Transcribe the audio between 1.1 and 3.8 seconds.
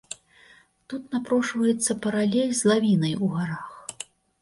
напрошваецца паралель з лавінай у гарах.